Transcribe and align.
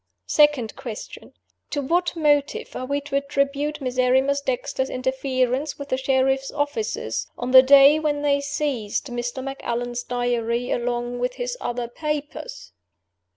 "Second 0.25 0.75
Question: 0.75 1.33
To 1.69 1.79
what 1.79 2.15
motive 2.15 2.75
are 2.75 2.87
we 2.87 3.01
to 3.01 3.15
attribute 3.17 3.79
Miserrimus 3.79 4.41
Dexter's 4.41 4.89
interference 4.89 5.77
with 5.77 5.89
the 5.89 5.97
sheriff's 5.97 6.49
officers, 6.49 7.27
on 7.37 7.51
the 7.51 7.61
day 7.61 7.99
when 7.99 8.23
they 8.23 8.41
seized 8.41 9.05
Mr. 9.09 9.43
Macallan's 9.43 10.01
Diary 10.01 10.71
along 10.71 11.19
with 11.19 11.35
his 11.35 11.55
other 11.61 11.87
papers? 11.87 12.73